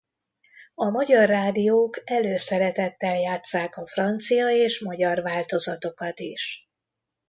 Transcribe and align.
A 0.75 0.85
magyar 0.89 1.27
rádiók 1.29 2.01
előszeretettel 2.05 3.19
játsszák 3.19 3.77
a 3.77 3.87
francia 3.87 4.49
és 4.49 4.79
magyar 4.81 5.21
változatokat 5.21 6.19
is. 6.19 6.69